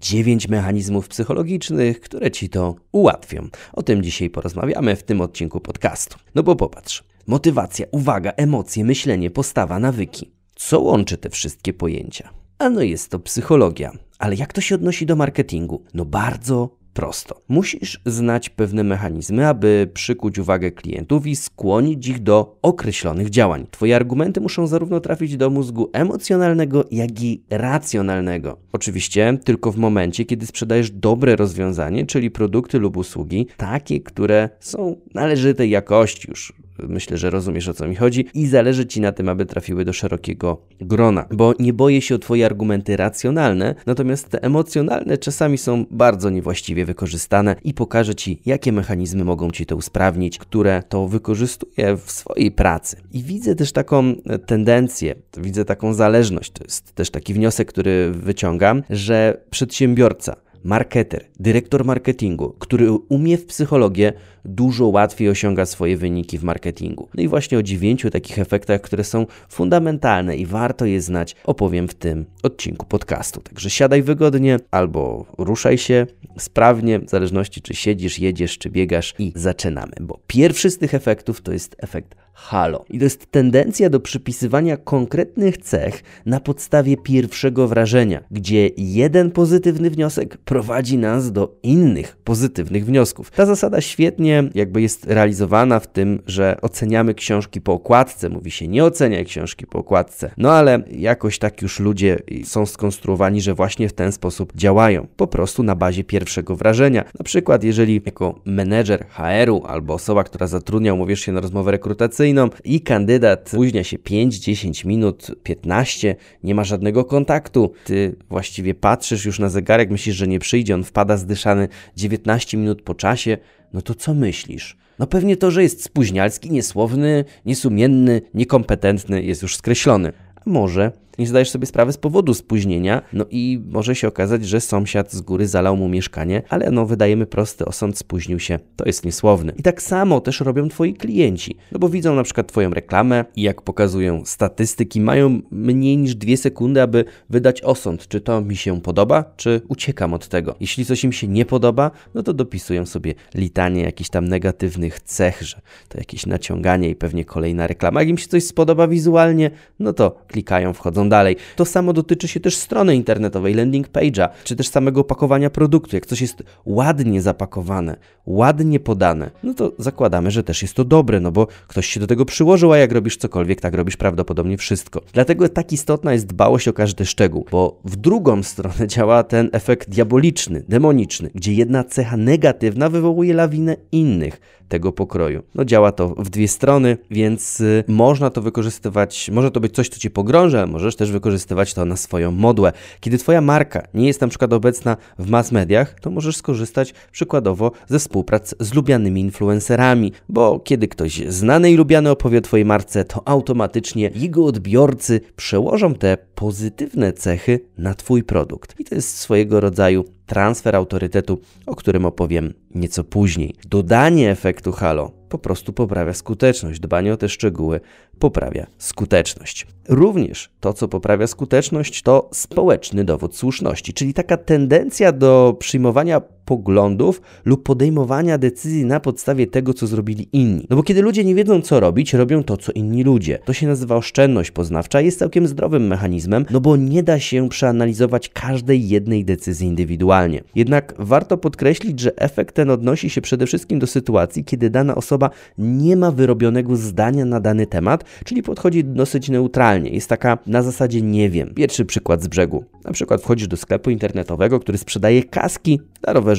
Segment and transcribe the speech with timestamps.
[0.00, 3.48] Dziewięć mechanizmów psychologicznych, które ci to ułatwią.
[3.72, 6.18] O tym dzisiaj porozmawiamy w tym odcinku podcastu.
[6.34, 7.04] No bo popatrz.
[7.26, 10.30] Motywacja, uwaga, emocje, myślenie, postawa, nawyki.
[10.54, 12.30] Co łączy te wszystkie pojęcia?
[12.58, 13.92] Ano jest to psychologia.
[14.18, 15.84] Ale jak to się odnosi do marketingu?
[15.94, 17.42] No bardzo prosto.
[17.48, 23.66] Musisz znać pewne mechanizmy, aby przykuć uwagę klientów i skłonić ich do określonych działań.
[23.70, 28.56] Twoje argumenty muszą zarówno trafić do mózgu emocjonalnego, jak i racjonalnego.
[28.72, 34.96] Oczywiście tylko w momencie, kiedy sprzedajesz dobre rozwiązanie, czyli produkty lub usługi, takie, które są
[35.14, 38.26] należytej jakości, już Myślę, że rozumiesz o co mi chodzi.
[38.34, 42.18] I zależy Ci na tym, aby trafiły do szerokiego grona, bo nie boję się o
[42.18, 48.72] Twoje argumenty racjonalne, natomiast te emocjonalne czasami są bardzo niewłaściwie wykorzystane i pokażę Ci, jakie
[48.72, 52.96] mechanizmy mogą Ci to usprawnić, które to wykorzystuję w swojej pracy.
[53.12, 54.14] I widzę też taką
[54.46, 60.36] tendencję, widzę taką zależność, to jest też taki wniosek, który wyciągam, że przedsiębiorca
[60.66, 64.12] marketer, dyrektor marketingu, który umie w psychologię,
[64.44, 67.08] dużo łatwiej osiąga swoje wyniki w marketingu.
[67.14, 71.88] No i właśnie o dziewięciu takich efektach, które są fundamentalne i warto je znać, opowiem
[71.88, 73.40] w tym odcinku podcastu.
[73.40, 76.06] Także siadaj wygodnie albo ruszaj się
[76.38, 81.40] sprawnie, w zależności czy siedzisz, jedziesz, czy biegasz i zaczynamy, bo pierwszy z tych efektów
[81.42, 82.84] to jest efekt halo.
[82.90, 89.90] I to jest tendencja do przypisywania konkretnych cech na podstawie pierwszego wrażenia, gdzie jeden pozytywny
[89.90, 93.30] wniosek prowadzi nas do innych pozytywnych wniosków.
[93.30, 98.28] Ta zasada świetnie jakby jest realizowana w tym, że oceniamy książki po okładce.
[98.28, 100.30] Mówi się nie oceniaj książki po okładce.
[100.36, 105.06] No ale jakoś tak już ludzie są skonstruowani, że właśnie w ten sposób działają.
[105.16, 107.04] Po prostu na bazie pierwszego wrażenia.
[107.18, 112.25] Na przykład jeżeli jako menedżer HR-u albo osoba, która zatrudnia, umówisz się na rozmowę rekrutacyjną,
[112.64, 117.72] i kandydat spóźnia się 5, 10 minut, 15, nie ma żadnego kontaktu.
[117.84, 122.82] Ty właściwie patrzysz już na zegarek, myślisz, że nie przyjdzie, on wpada zdyszany 19 minut
[122.82, 123.38] po czasie.
[123.72, 124.76] No to co myślisz?
[124.98, 130.12] No pewnie to, że jest spóźnialski, niesłowny, niesumienny, niekompetentny jest już skreślony.
[130.36, 134.60] A może nie zdajesz sobie sprawy z powodu spóźnienia, no i może się okazać, że
[134.60, 139.04] sąsiad z góry zalał mu mieszkanie, ale no wydajemy prosty osąd, spóźnił się, to jest
[139.04, 139.52] niesłowny.
[139.56, 143.42] I tak samo też robią twoi klienci, no bo widzą na przykład twoją reklamę i
[143.42, 148.80] jak pokazują statystyki, mają mniej niż dwie sekundy, aby wydać osąd, czy to mi się
[148.80, 150.54] podoba, czy uciekam od tego.
[150.60, 155.42] Jeśli coś im się nie podoba, no to dopisują sobie litanie jakichś tam negatywnych cech,
[155.42, 158.00] że to jakieś naciąganie i pewnie kolejna reklama.
[158.00, 161.36] Jak im się coś spodoba wizualnie, no to klikają, wchodzą dalej.
[161.56, 165.96] To samo dotyczy się też strony internetowej, landing page'a, czy też samego opakowania produktu.
[165.96, 167.96] Jak coś jest ładnie zapakowane,
[168.26, 172.06] ładnie podane, no to zakładamy, że też jest to dobre, no bo ktoś się do
[172.06, 175.00] tego przyłożył, a jak robisz cokolwiek, tak robisz prawdopodobnie wszystko.
[175.12, 179.90] Dlatego tak istotna jest dbałość o każdy szczegół, bo w drugą stronę działa ten efekt
[179.90, 185.42] diaboliczny, demoniczny, gdzie jedna cecha negatywna wywołuje lawinę innych tego pokroju.
[185.54, 189.88] No działa to w dwie strony, więc y, można to wykorzystywać, może to być coś,
[189.88, 192.72] co Ci pogrąży, ale możesz też wykorzystywać to na swoją modłę.
[193.00, 197.72] Kiedy Twoja marka nie jest na przykład obecna w mass mediach, to możesz skorzystać przykładowo
[197.88, 203.04] ze współprac z lubianymi influencerami, bo kiedy ktoś znany i lubiany opowie o Twojej marce,
[203.04, 208.80] to automatycznie jego odbiorcy przełożą te pozytywne cechy na Twój produkt.
[208.80, 213.54] I to jest swojego rodzaju transfer autorytetu, o którym opowiem nieco później.
[213.68, 216.80] Dodanie efektu halo po prostu poprawia skuteczność.
[216.80, 217.80] Dbanie o te szczegóły
[218.18, 219.66] poprawia skuteczność.
[219.88, 227.22] Również to, co poprawia skuteczność, to społeczny dowód słuszności, czyli taka tendencja do przyjmowania poglądów
[227.44, 230.66] lub podejmowania decyzji na podstawie tego, co zrobili inni.
[230.70, 233.38] No bo kiedy ludzie nie wiedzą, co robić, robią to, co inni ludzie.
[233.44, 238.28] To się nazywa oszczędność poznawcza, jest całkiem zdrowym mechanizmem, no bo nie da się przeanalizować
[238.28, 240.42] każdej jednej decyzji indywidualnie.
[240.54, 245.30] Jednak warto podkreślić, że efekt ten odnosi się przede wszystkim do sytuacji, kiedy dana osoba
[245.58, 249.90] nie ma wyrobionego zdania na dany temat, czyli podchodzi dosyć neutralnie.
[249.90, 251.54] Jest taka na zasadzie nie wiem.
[251.54, 252.64] Pierwszy przykład z brzegu.
[252.84, 256.35] Na przykład wchodzisz do sklepu internetowego, który sprzedaje kaski dla rowerzystów.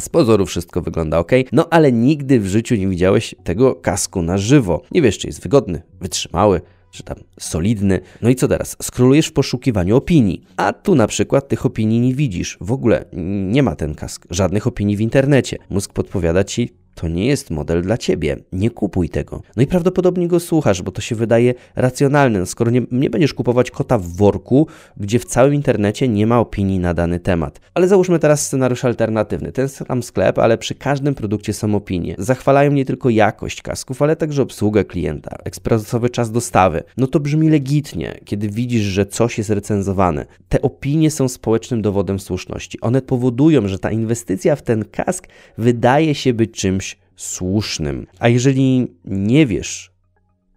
[0.00, 4.38] Z pozoru wszystko wygląda ok, no ale nigdy w życiu nie widziałeś tego kasku na
[4.38, 4.82] żywo.
[4.90, 8.00] Nie wiesz, czy jest wygodny, wytrzymały, czy tam solidny.
[8.22, 8.76] No i co teraz?
[8.82, 12.58] Skrolujesz w poszukiwaniu opinii, a tu na przykład tych opinii nie widzisz.
[12.60, 13.04] W ogóle
[13.52, 15.58] nie ma ten kask, żadnych opinii w internecie.
[15.70, 16.70] Mózg podpowiada ci,
[17.00, 18.36] to nie jest model dla ciebie.
[18.52, 19.42] Nie kupuj tego.
[19.56, 22.38] No i prawdopodobnie go słuchasz, bo to się wydaje racjonalne.
[22.38, 24.66] No skoro nie, nie będziesz kupować kota w worku,
[24.96, 27.60] gdzie w całym internecie nie ma opinii na dany temat.
[27.74, 29.52] Ale załóżmy teraz scenariusz alternatywny.
[29.52, 32.14] Ten sam sklep, ale przy każdym produkcie są opinie.
[32.18, 36.82] Zachwalają nie tylko jakość kasków, ale także obsługę klienta, ekspresowy czas dostawy.
[36.96, 40.26] No to brzmi legitnie, kiedy widzisz, że coś jest recenzowane.
[40.48, 42.80] Te opinie są społecznym dowodem słuszności.
[42.80, 45.28] One powodują, że ta inwestycja w ten kask
[45.58, 46.87] wydaje się być czymś
[47.18, 48.06] słusznym.
[48.18, 49.92] A jeżeli nie wiesz,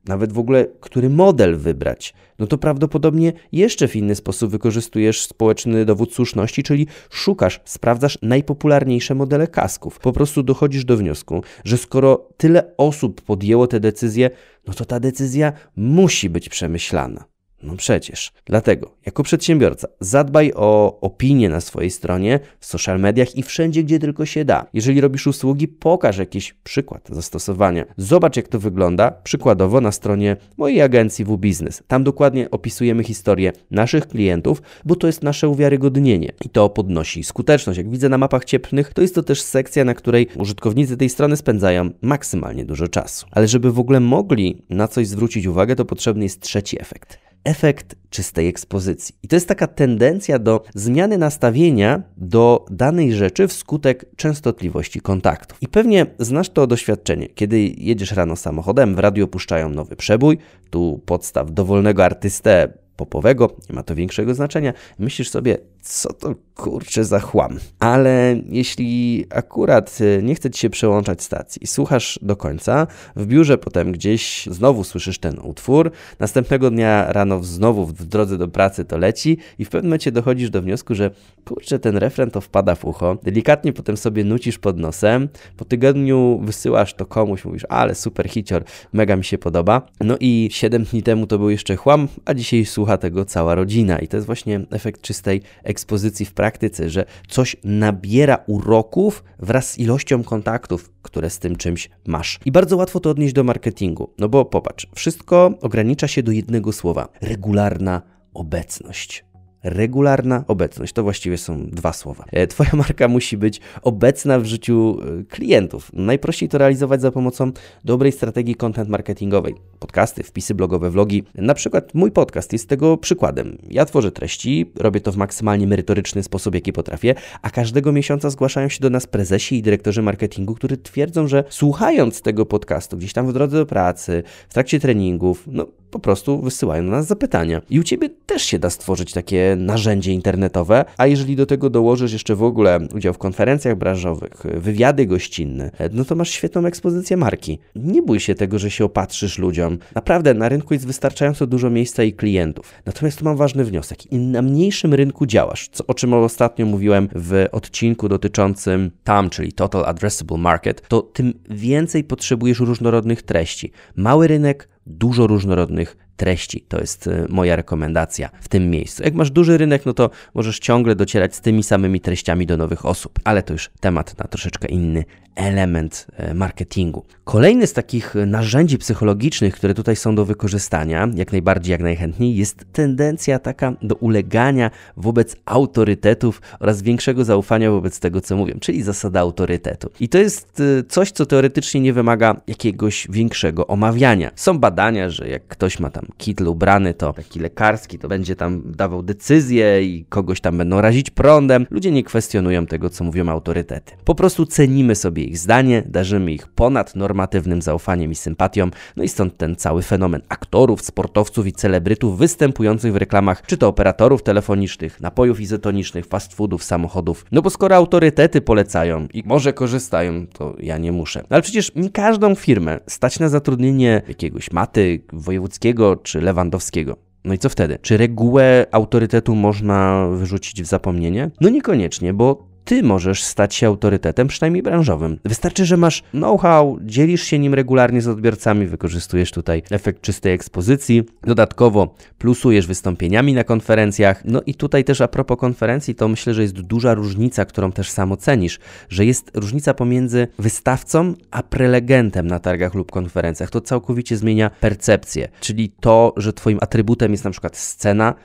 [0.06, 5.86] nawet w ogóle, który model wybrać, no to prawdopodobnie jeszcze w inny sposób wykorzystujesz społeczny
[5.86, 10.00] dowód słuszności, czyli szukasz, sprawdzasz najpopularniejsze modele kasków.
[10.00, 14.30] Po prostu dochodzisz do wniosku, że skoro tyle osób podjęło tę decyzję,
[14.68, 17.31] no to ta decyzja musi być przemyślana.
[17.64, 18.32] No przecież.
[18.46, 24.00] Dlatego, jako przedsiębiorca, zadbaj o opinię na swojej stronie, w social mediach i wszędzie, gdzie
[24.00, 24.66] tylko się da.
[24.74, 27.86] Jeżeli robisz usługi, pokaż jakiś przykład zastosowania.
[27.98, 31.84] Zobacz, jak to wygląda, przykładowo na stronie mojej agencji W-Business.
[31.88, 37.78] Tam dokładnie opisujemy historię naszych klientów, bo to jest nasze uwiarygodnienie i to podnosi skuteczność.
[37.78, 41.38] Jak widzę na mapach cieplnych, to jest to też sekcja, na której użytkownicy tej strony
[41.38, 43.26] spędzają maksymalnie dużo czasu.
[43.32, 47.96] Ale żeby w ogóle mogli na coś zwrócić uwagę, to potrzebny jest trzeci efekt efekt
[48.10, 49.16] czystej ekspozycji.
[49.24, 55.58] I to jest taka tendencja do zmiany nastawienia do danej rzeczy wskutek częstotliwości kontaktów.
[55.62, 60.38] I pewnie znasz to doświadczenie, kiedy jedziesz rano samochodem, w radiu opuszczają nowy przebój,
[60.70, 64.74] tu podstaw dowolnego artystę popowego, nie ma to większego znaczenia.
[65.00, 67.60] Myślisz sobie, co to kurczę za chłam.
[67.80, 73.58] Ale jeśli akurat y, nie chce ci się przełączać stacji, słuchasz do końca, w biurze
[73.58, 78.98] potem gdzieś znowu słyszysz ten utwór, następnego dnia rano znowu w drodze do pracy to
[78.98, 81.12] leci i w pewnym momencie dochodzisz do wniosku, że
[81.46, 86.40] kurczę, ten refren to wpada w ucho, delikatnie potem sobie nucisz pod nosem, po tygodniu
[86.44, 88.64] wysyłasz to komuś, mówisz, ale super hicior,
[88.94, 89.82] mega mi się podoba.
[90.00, 94.00] No i 7 dni temu to był jeszcze chłam, a dzisiaj słucha tego cała rodzina
[94.00, 95.42] i to jest właśnie efekt czystej
[95.72, 101.90] ekspozycji w praktyce, że coś nabiera uroków wraz z ilością kontaktów, które z tym czymś
[102.08, 102.40] masz.
[102.46, 106.72] I bardzo łatwo to odnieść do marketingu, no bo popatrz, wszystko ogranicza się do jednego
[106.72, 108.02] słowa: regularna
[108.34, 109.31] obecność.
[109.64, 112.26] Regularna obecność to właściwie są dwa słowa.
[112.32, 115.92] E, twoja marka musi być obecna w życiu e, klientów.
[115.94, 117.52] Najprościej to realizować za pomocą
[117.86, 119.56] dobrej strategii content marketingowej.
[119.80, 121.24] Podcasty, wpisy blogowe, vlogi.
[121.36, 123.58] Na przykład mój podcast jest tego przykładem.
[123.70, 128.70] Ja tworzę treści, robię to w maksymalnie merytoryczny sposób, jaki potrafię, a każdego miesiąca zgłaszają
[128.70, 133.28] się do nas prezesi i dyrektorzy marketingu, którzy twierdzą, że słuchając tego podcastu gdzieś tam
[133.28, 137.62] w drodze do pracy, w trakcie treningów, no po prostu wysyłają do nas zapytania.
[137.70, 142.14] I u Ciebie też się da stworzyć takie narzędzie internetowe, a jeżeli do tego dołożysz
[142.14, 147.60] jeszcze w ogóle udział w konferencjach branżowych, wywiady gościnne, no to masz świetną ekspozycję marki.
[147.76, 149.78] Nie bój się tego, że się opatrzysz ludziom.
[149.96, 152.74] Naprawdę na rynku jest wystarczająco dużo miejsca i klientów.
[152.86, 154.12] Natomiast tu mam ważny wniosek.
[154.12, 159.54] Im na mniejszym rynku działasz, co, o czym ostatnio mówiłem w odcinku dotyczącym TAM, czyli
[159.54, 163.72] Total Addressable Market, to tym więcej potrzebujesz różnorodnych treści.
[163.96, 166.66] Mały rynek, dużo różnorodnych treści.
[166.68, 169.04] To jest y, moja rekomendacja w tym miejscu.
[169.04, 172.86] Jak masz duży rynek, no to możesz ciągle docierać z tymi samymi treściami do nowych
[172.86, 175.04] osób, ale to już temat na troszeczkę inny
[175.36, 177.06] element e, marketingu.
[177.24, 182.66] Kolejny z takich narzędzi psychologicznych, które tutaj są do wykorzystania, jak najbardziej, jak najchętniej, jest
[182.74, 189.20] tendencja taka do ulegania wobec autorytetów oraz większego zaufania wobec tego, co mówią, czyli zasada
[189.20, 189.90] autorytetu.
[190.00, 194.32] I to jest e, coś, co teoretycznie nie wymaga jakiegoś większego omawiania.
[194.36, 198.62] Są badania, że jak ktoś ma tam kitl ubrany, to taki lekarski, to będzie tam
[198.66, 201.68] dawał decyzje i kogoś tam będą razić prądem.
[201.70, 203.94] Ludzie nie kwestionują tego, co mówią autorytety.
[204.06, 209.38] Po prostu cenimy sobie ich zdanie, darzymy ich ponadnormatywnym zaufaniem i sympatią, no i stąd
[209.38, 215.42] ten cały fenomen aktorów, sportowców i celebrytów występujących w reklamach, czy to operatorów telefonicznych, napojów
[215.42, 217.26] izotonicznych, fast foodów, samochodów.
[217.32, 221.20] No bo skoro autorytety polecają i może korzystają, to ja nie muszę.
[221.20, 226.98] No ale przecież nie każdą firmę stać na zatrudnienie jakiegoś maty wojewódzkiego czy Lewandowskiego.
[227.26, 227.80] No i co wtedy?
[227.82, 231.32] Czy regułę autorytetu można wyrzucić w zapomnienie?
[231.42, 235.20] No niekoniecznie, bo ty możesz stać się autorytetem, przynajmniej branżowym.
[235.26, 241.04] Wystarczy, że masz know-how, dzielisz się nim regularnie z odbiorcami, wykorzystujesz tutaj efekt czystej ekspozycji,
[241.24, 244.26] dodatkowo plusujesz wystąpieniami na konferencjach.
[244.26, 247.90] No i tutaj też a propos konferencji, to myślę, że jest duża różnica, którą też
[247.90, 253.50] sam ocenisz, że jest różnica pomiędzy wystawcą a prelegentem na targach lub konferencjach.
[253.50, 258.16] To całkowicie zmienia percepcję, czyli to, że twoim atrybutem jest na przykład scena,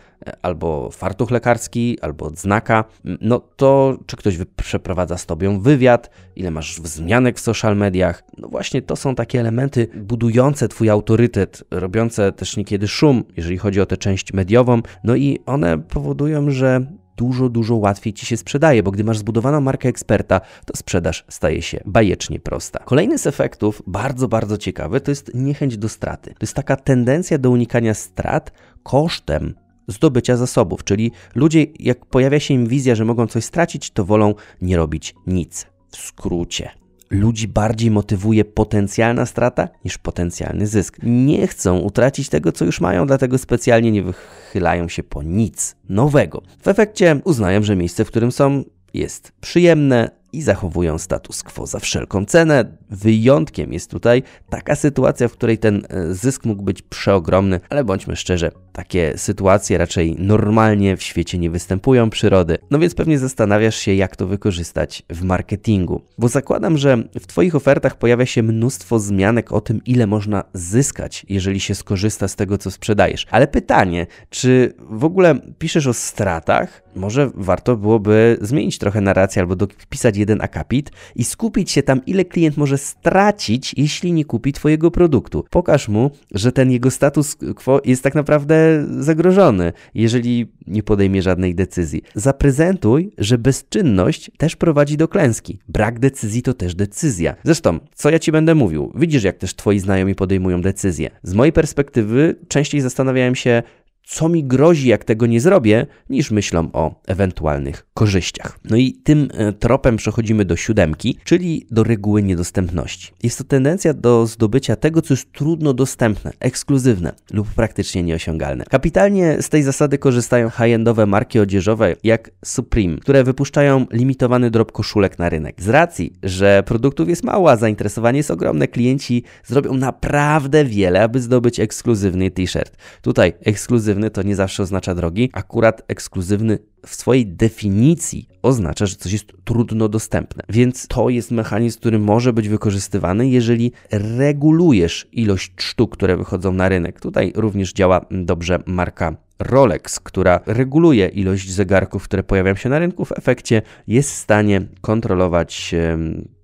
[0.42, 4.25] albo fartuch lekarski, albo odznaka, no to czy ktoś
[4.56, 9.40] przeprowadza z tobą wywiad, ile masz wzmianek w social mediach, no właśnie to są takie
[9.40, 15.16] elementy budujące twój autorytet, robiące też niekiedy szum, jeżeli chodzi o tę część mediową, no
[15.16, 19.88] i one powodują, że dużo, dużo łatwiej ci się sprzedaje, bo gdy masz zbudowaną markę
[19.88, 22.78] eksperta, to sprzedaż staje się bajecznie prosta.
[22.78, 26.30] Kolejny z efektów, bardzo, bardzo ciekawy, to jest niechęć do straty.
[26.30, 28.52] To jest taka tendencja do unikania strat
[28.82, 29.54] kosztem
[29.88, 34.34] zdobycia zasobów, czyli ludzie, jak pojawia się im wizja, że mogą coś stracić, to wolą
[34.62, 35.66] nie robić nic.
[35.90, 36.70] W skrócie.
[37.10, 40.98] Ludzi bardziej motywuje potencjalna strata niż potencjalny zysk.
[41.02, 46.42] Nie chcą utracić tego, co już mają, dlatego specjalnie nie wychylają się po nic nowego.
[46.60, 48.64] W efekcie uznają, że miejsce, w którym są,
[48.94, 52.64] jest przyjemne, i zachowują status quo za wszelką cenę.
[52.90, 58.16] Wyjątkiem jest tutaj taka sytuacja, w której ten e, zysk mógł być przeogromny, ale bądźmy
[58.16, 62.58] szczerzy, takie sytuacje raczej normalnie w świecie nie występują przyrody.
[62.70, 66.02] No więc pewnie zastanawiasz się, jak to wykorzystać w marketingu.
[66.18, 71.26] Bo zakładam, że w Twoich ofertach pojawia się mnóstwo zmianek o tym, ile można zyskać,
[71.28, 73.26] jeżeli się skorzysta z tego, co sprzedajesz.
[73.30, 76.82] Ale pytanie, czy w ogóle piszesz o stratach?
[76.96, 82.24] Może warto byłoby zmienić trochę narrację albo dopisać jeden akapit i skupić się tam, ile
[82.24, 85.44] klient może stracić, jeśli nie kupi Twojego produktu.
[85.50, 91.54] Pokaż mu, że ten jego status quo jest tak naprawdę zagrożony, jeżeli nie podejmie żadnej
[91.54, 92.02] decyzji.
[92.14, 95.58] Zaprezentuj, że bezczynność też prowadzi do klęski.
[95.68, 97.34] Brak decyzji to też decyzja.
[97.44, 98.92] Zresztą, co ja Ci będę mówił?
[98.94, 101.10] Widzisz, jak też Twoi znajomi podejmują decyzje.
[101.22, 103.62] Z mojej perspektywy częściej zastanawiałem się,
[104.06, 108.58] co mi grozi, jak tego nie zrobię, niż myślą o ewentualnych korzyściach.
[108.70, 113.12] No i tym e, tropem przechodzimy do siódemki, czyli do reguły niedostępności.
[113.22, 118.64] Jest to tendencja do zdobycia tego, co jest trudno dostępne, ekskluzywne lub praktycznie nieosiągalne.
[118.64, 125.18] Kapitalnie z tej zasady korzystają high-endowe marki odzieżowe jak Supreme, które wypuszczają limitowany drop koszulek
[125.18, 125.62] na rynek.
[125.62, 131.20] Z racji, że produktów jest mało, a zainteresowanie jest ogromne, klienci zrobią naprawdę wiele, aby
[131.20, 132.76] zdobyć ekskluzywny t-shirt.
[133.02, 135.30] Tutaj ekskluzywny ekskluzywny to nie zawsze oznacza drogi.
[135.32, 140.42] Akurat ekskluzywny w swojej definicji oznacza, że coś jest trudno dostępne.
[140.48, 146.68] Więc to jest mechanizm, który może być wykorzystywany, jeżeli regulujesz ilość sztuk, które wychodzą na
[146.68, 147.00] rynek.
[147.00, 153.04] Tutaj również działa dobrze marka Rolex, która reguluje ilość zegarków, które pojawiają się na rynku,
[153.04, 155.74] w efekcie jest w stanie kontrolować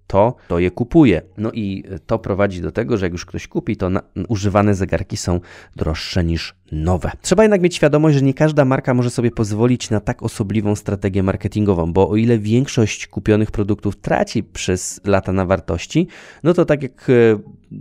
[0.07, 1.23] to, to je kupuje.
[1.39, 3.91] No i to prowadzi do tego, że jak już ktoś kupi, to
[4.29, 5.41] używane zegarki są
[5.77, 7.11] droższe niż nowe.
[7.23, 11.23] Trzeba jednak mieć świadomość, że nie każda marka może sobie pozwolić na tak osobliwą strategię
[11.23, 16.09] marketingową, bo o ile większość kupionych produktów traci przez lata na wartości,
[16.43, 17.13] no to tak jak e,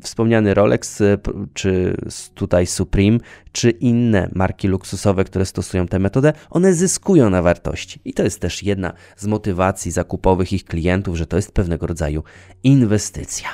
[0.01, 1.17] wspomniany Rolex, e,
[1.53, 1.98] czy
[2.33, 3.17] tutaj Supreme,
[3.51, 8.00] czy inne marki luksusowe, które stosują tę metodę, one zyskują na wartości.
[8.05, 12.24] I to jest też jedna z motywacji zakupowych ich klientów, że to jest pewnego rodzaju
[12.63, 13.50] inwestycja.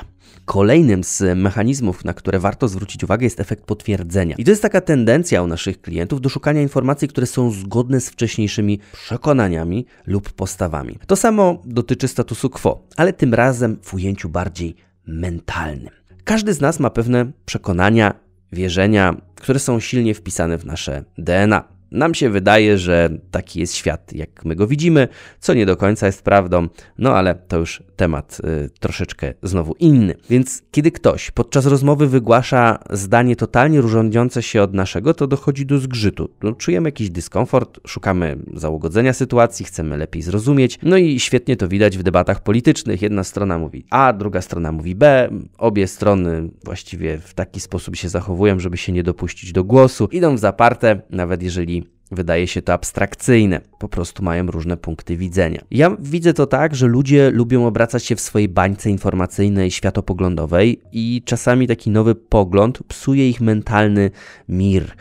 [0.47, 4.35] Kolejnym z mechanizmów, na które warto zwrócić uwagę, jest efekt potwierdzenia.
[4.37, 8.09] I to jest taka tendencja u naszych klientów do szukania informacji, które są zgodne z
[8.09, 10.99] wcześniejszymi przekonaniami lub postawami.
[11.07, 14.75] To samo dotyczy statusu quo, ale tym razem w ujęciu bardziej
[15.07, 15.93] mentalnym.
[16.23, 18.13] Każdy z nas ma pewne przekonania,
[18.51, 21.76] wierzenia, które są silnie wpisane w nasze DNA.
[21.91, 25.07] Nam się wydaje, że taki jest świat, jak my go widzimy,
[25.39, 26.67] co nie do końca jest prawdą,
[26.97, 30.15] no ale to już temat y, troszeczkę znowu inny.
[30.29, 35.79] Więc kiedy ktoś podczas rozmowy wygłasza zdanie totalnie różniące się od naszego, to dochodzi do
[35.79, 36.29] zgrzytu.
[36.43, 40.79] No, czujemy jakiś dyskomfort, szukamy załogodzenia sytuacji, chcemy lepiej zrozumieć.
[40.83, 43.01] No i świetnie to widać w debatach politycznych.
[43.01, 45.29] Jedna strona mówi A, druga strona mówi B.
[45.57, 50.09] Obie strony właściwie w taki sposób się zachowują, żeby się nie dopuścić do głosu.
[50.11, 55.61] Idą w zaparte, nawet jeżeli Wydaje się to abstrakcyjne, po prostu mają różne punkty widzenia.
[55.71, 61.21] Ja widzę to tak, że ludzie lubią obracać się w swojej bańce informacyjnej, światopoglądowej i
[61.25, 64.11] czasami taki nowy pogląd psuje ich mentalny
[64.49, 64.95] mir.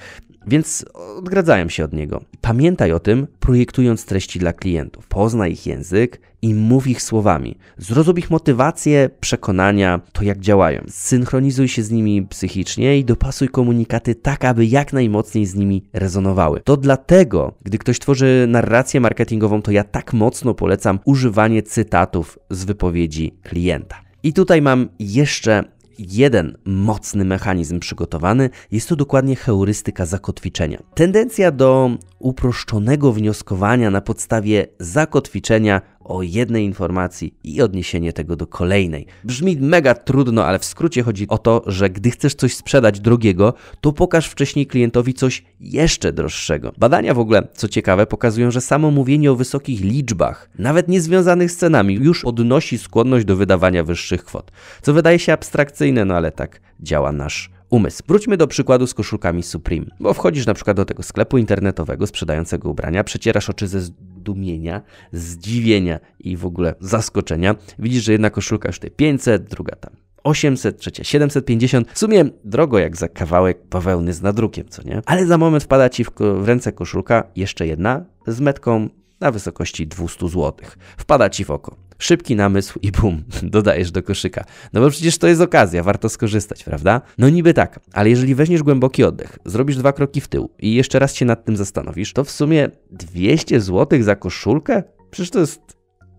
[0.46, 2.20] Więc odgradzają się od niego.
[2.40, 5.06] Pamiętaj o tym, projektując treści dla klientów.
[5.06, 7.58] Poznaj ich język i mów ich słowami.
[7.78, 10.84] Zrozum ich motywację, przekonania, to jak działają.
[10.88, 16.60] Synchronizuj się z nimi psychicznie i dopasuj komunikaty tak, aby jak najmocniej z nimi rezonowały.
[16.64, 22.64] To dlatego, gdy ktoś tworzy narrację marketingową, to ja tak mocno polecam używanie cytatów z
[22.64, 24.06] wypowiedzi klienta.
[24.22, 25.64] I tutaj mam jeszcze
[25.98, 28.50] jeden mocny mechanizm przygotowany.
[28.70, 30.82] Jest to dokładnie heurystyka zakotwiczenia.
[30.94, 39.06] Tendencja do uproszczonego wnioskowania na podstawie zakotwiczenia o jednej informacji i odniesienie tego do kolejnej.
[39.24, 43.54] Brzmi mega trudno, ale w skrócie chodzi o to, że gdy chcesz coś sprzedać drogiego,
[43.80, 46.72] to pokaż wcześniej klientowi coś jeszcze droższego.
[46.78, 51.56] Badania w ogóle, co ciekawe, pokazują, że samo mówienie o wysokich liczbach, nawet niezwiązanych z
[51.56, 54.50] cenami, już podnosi skłonność do wydawania wyższych kwot.
[54.82, 58.02] Co wydaje się abstrakcyjne, no ale tak działa nasz umysł.
[58.08, 62.70] Wróćmy do przykładu z koszulkami Supreme, bo wchodzisz na przykład do tego sklepu internetowego sprzedającego
[62.70, 64.82] ubrania, przecierasz oczy ze zdumienia,
[65.12, 67.54] zdziwienia i w ogóle zaskoczenia.
[67.78, 71.92] Widzisz, że jedna koszulka już tutaj 500, druga tam 800, trzecia 750.
[71.92, 75.02] W sumie drogo jak za kawałek bawełny z nadrukiem, co nie?
[75.06, 78.88] Ale za moment wpada ci w, w ręce koszulka jeszcze jedna z metką
[79.20, 80.52] na wysokości 200 zł.
[80.96, 81.85] Wpada ci w oko.
[81.98, 84.44] Szybki namysł i bum, dodajesz do koszyka.
[84.72, 87.00] No bo przecież to jest okazja, warto skorzystać, prawda?
[87.18, 90.98] No niby tak, ale jeżeli weźmiesz głęboki oddech, zrobisz dwa kroki w tył i jeszcze
[90.98, 94.82] raz się nad tym zastanowisz, to w sumie 200 zł za koszulkę?
[95.10, 95.60] Przecież to jest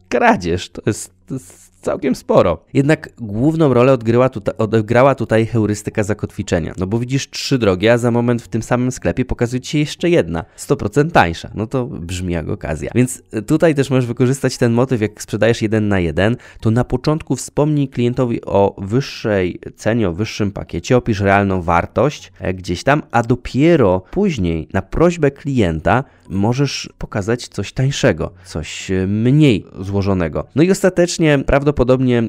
[0.10, 2.58] kradzież, to jest, to jest całkiem sporo.
[2.74, 6.74] Jednak główną rolę odgryła odegrała tutaj heurystyka zakotwiczenia.
[6.78, 9.78] No bo widzisz trzy drogi, a za moment w tym samym sklepie pokazuje ci się
[9.78, 11.52] jeszcze jedna, 100% tańsza.
[11.56, 12.92] No to brzmi jak okazja.
[12.96, 17.36] Więc tutaj też możesz wykorzystać ten motyw, jak sprzedajesz jeden na jeden, to na początku
[17.36, 23.24] wspomnij klientowi o wyższej cenie, o wyższym pakiecie, opisz realną wartość e, gdzieś tam, a
[23.24, 30.46] dopiero później na prośbę klienta możesz pokazać coś tańszego, coś e, mniej złożonego.
[30.56, 31.77] No i ostatecznie prawdopodobnie,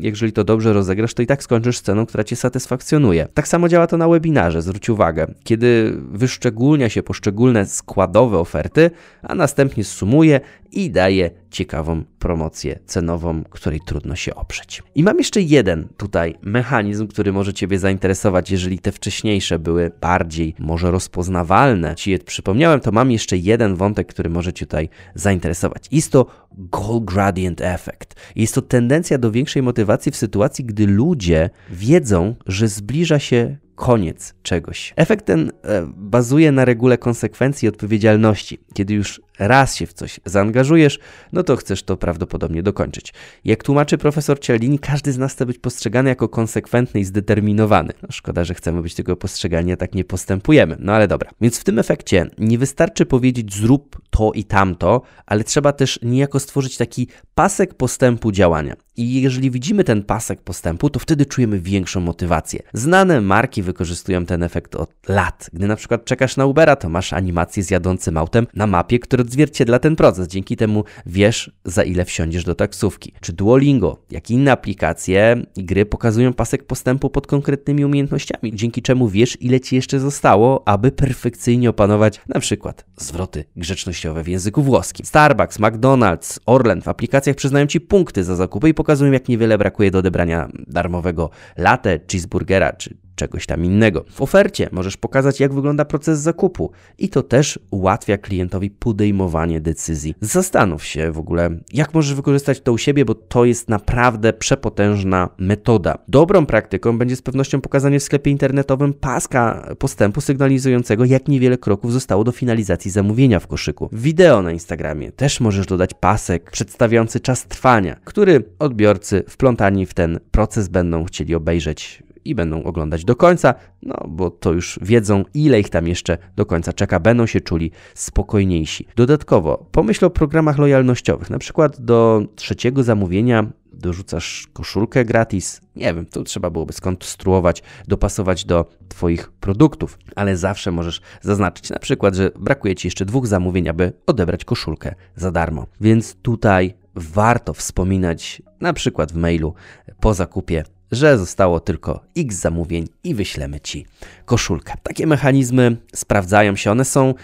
[0.01, 3.29] jeżeli to dobrze rozegrasz, to i tak skończysz z ceną, która cię satysfakcjonuje.
[3.35, 5.27] Tak samo działa to na webinarze, zwróć uwagę.
[5.45, 8.91] Kiedy wyszczególnia się poszczególne składowe oferty,
[9.23, 10.41] a następnie sumuje
[10.73, 14.83] i daje ciekawą promocję cenową, której trudno się oprzeć.
[14.95, 20.55] I mam jeszcze jeden tutaj mechanizm, który może Ciebie zainteresować, jeżeli te wcześniejsze były bardziej
[20.59, 21.95] może rozpoznawalne.
[21.97, 25.85] Ci je przypomniałem, to mam jeszcze jeden wątek, który może Cię tutaj zainteresować.
[25.93, 28.15] Jest to Goal Gradient Effect.
[28.37, 34.35] Jest to tendencja do większej motywacji w sytuacji, gdy ludzie wiedzą, że zbliża się koniec
[34.43, 34.93] czegoś.
[34.97, 38.59] Efekt ten e, bazuje na regule konsekwencji i odpowiedzialności.
[38.75, 40.99] Kiedy już raz się w coś zaangażujesz,
[41.33, 43.15] no to chcesz to prawdopodobnie dokończyć.
[43.45, 47.93] Jak tłumaczy profesor Cialdini, każdy z nas chce być postrzegany jako konsekwentny i zdeterminowany.
[48.03, 50.77] No, szkoda, że chcemy być tego postrzegani, a tak nie postępujemy.
[50.81, 51.31] No ale dobra.
[51.41, 56.41] Więc w tym efekcie nie wystarczy powiedzieć zrób to i tamto, ale trzeba też niejako
[56.41, 58.77] stworzyć taki pasek postępu działania.
[58.97, 62.63] I jeżeli widzimy ten pasek postępu, to wtedy czujemy większą motywację.
[62.73, 65.51] Znane marki wykorzystują ten efekt od lat.
[65.53, 69.25] Gdy na przykład czekasz na Ubera, to masz animację z jadącym autem na mapie, które
[69.29, 70.29] odzwierciedla ten proces.
[70.29, 73.13] Dzięki temu wiesz, za ile wsiądziesz do taksówki.
[73.21, 78.83] Czy Duolingo, jak i inne aplikacje i gry pokazują pasek postępu pod konkretnymi umiejętnościami, dzięki
[78.83, 84.63] czemu wiesz, ile ci jeszcze zostało, aby perfekcyjnie opanować na przykład zwroty grzecznościowe w języku
[84.63, 85.07] włoskim.
[85.07, 89.91] Starbucks, McDonald's, Orlen w aplikacjach przyznają ci punkty za zakupy i pokazują, jak niewiele brakuje
[89.91, 94.05] do odebrania darmowego latte, cheeseburgera czy czegoś tam innego.
[94.11, 100.15] W ofercie możesz pokazać, jak wygląda proces zakupu i to też ułatwia klientowi podejmowanie decyzji.
[100.21, 105.29] Zastanów się w ogóle, jak możesz wykorzystać to u siebie, bo to jest naprawdę przepotężna
[105.39, 105.99] metoda.
[106.09, 111.93] Dobrą praktyką będzie z pewnością pokazanie w sklepie internetowym paska postępu sygnalizującego, jak niewiele kroków
[111.93, 113.89] zostało do finalizacji zamówienia w koszyku.
[113.93, 120.21] Wideo na Instagramie też możesz dodać pasek przedstawiający czas trwania, który odbiorcy wplątani w ten
[120.31, 125.61] proces będą chcieli obejrzeć i będą oglądać do końca, no bo to już wiedzą, ile
[125.61, 128.87] ich tam jeszcze do końca czeka, będą się czuli spokojniejsi.
[128.97, 135.61] Dodatkowo, pomyśl o programach lojalnościowych, na przykład do trzeciego zamówienia dorzucasz koszulkę gratis.
[135.77, 141.79] Nie wiem, to trzeba byłoby skonstruować, dopasować do Twoich produktów, ale zawsze możesz zaznaczyć na
[141.79, 145.67] przykład, że brakuje Ci jeszcze dwóch zamówień, aby odebrać koszulkę za darmo.
[145.81, 149.55] Więc tutaj warto wspominać na przykład w mailu
[150.01, 153.87] po zakupie że zostało tylko x zamówień i wyślemy Ci
[154.25, 154.75] koszulkę.
[154.83, 157.15] Takie mechanizmy sprawdzają się, one są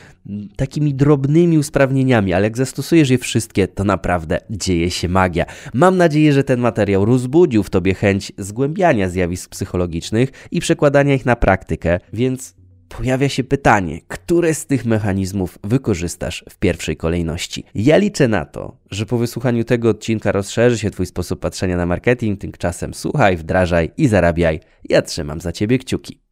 [0.56, 5.44] takimi drobnymi usprawnieniami, ale jak zastosujesz je wszystkie, to naprawdę dzieje się magia.
[5.74, 11.26] Mam nadzieję, że ten materiał rozbudził w Tobie chęć zgłębiania zjawisk psychologicznych i przekładania ich
[11.26, 12.54] na praktykę, więc
[12.96, 17.64] pojawia się pytanie, które z tych mechanizmów wykorzystasz w pierwszej kolejności.
[17.74, 21.86] Ja liczę na to, że po wysłuchaniu tego odcinka rozszerzy się Twój sposób patrzenia na
[21.86, 24.60] marketing, tymczasem słuchaj, wdrażaj i zarabiaj.
[24.88, 26.23] Ja trzymam za Ciebie kciuki.